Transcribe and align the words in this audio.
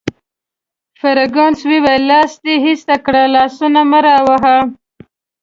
فرګوسن 0.99 1.63
وویل: 1.73 2.03
لاس 2.09 2.31
دي 2.43 2.55
ایسته 2.65 2.95
کړه، 3.05 3.23
لاسونه 3.35 3.81
مه 3.91 3.99
راوهه. 4.07 4.57